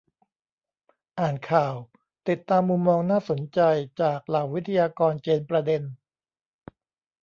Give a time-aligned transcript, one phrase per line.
[1.19, 1.75] อ่านข่าว
[2.27, 3.59] ติดตามมุมมองน่าสนใจ
[4.01, 5.83] จากเหล่าวิทยากรเจนประเด็น